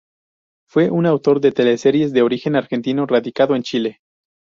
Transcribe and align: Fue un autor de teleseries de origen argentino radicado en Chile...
Fue 0.67 0.89
un 0.89 1.05
autor 1.05 1.41
de 1.41 1.51
teleseries 1.51 2.11
de 2.11 2.23
origen 2.23 2.55
argentino 2.55 3.05
radicado 3.05 3.55
en 3.55 3.61
Chile... 3.61 3.99